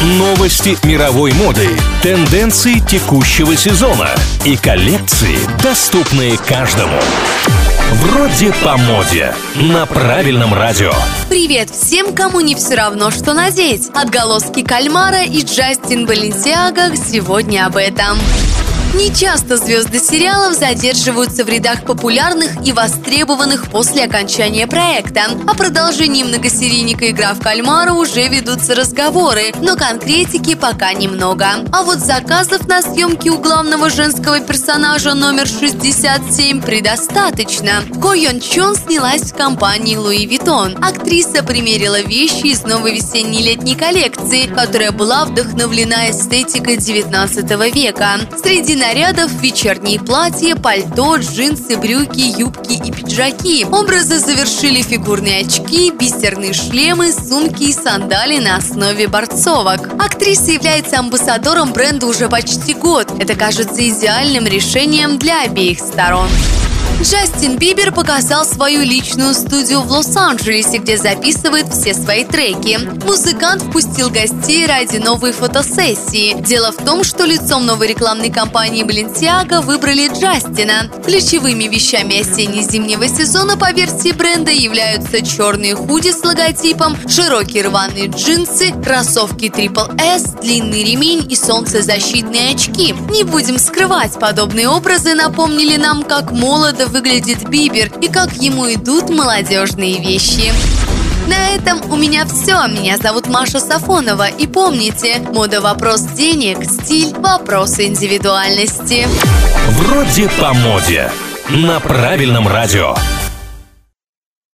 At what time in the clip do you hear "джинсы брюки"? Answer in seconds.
51.16-52.20